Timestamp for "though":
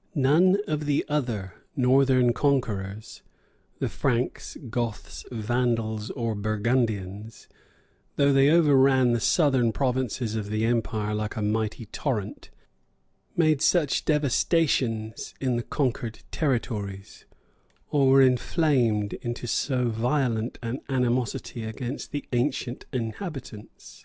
8.16-8.32